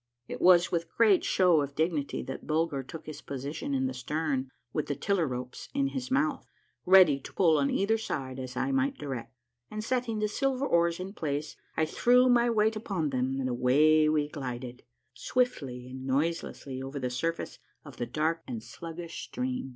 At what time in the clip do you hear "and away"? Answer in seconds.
13.39-14.09